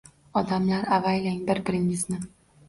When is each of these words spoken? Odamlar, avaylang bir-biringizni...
Odamlar, 0.39 0.87
avaylang 0.97 1.45
bir-biringizni... 1.51 2.21